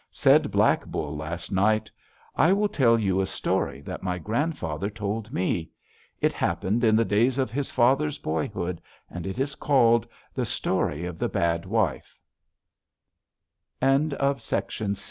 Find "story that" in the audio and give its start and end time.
3.27-4.01